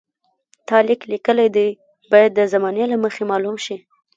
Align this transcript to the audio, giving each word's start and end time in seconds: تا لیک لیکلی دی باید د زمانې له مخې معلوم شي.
تا 0.67 0.77
لیک 0.87 1.01
لیکلی 1.11 1.47
دی 1.55 1.67
باید 2.11 2.31
د 2.35 2.39
زمانې 2.53 2.85
له 2.91 2.97
مخې 3.03 3.23
معلوم 3.31 3.55
شي. 3.65 3.75